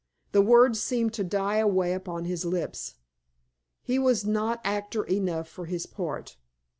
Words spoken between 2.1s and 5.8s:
his lips. He was not actor enough for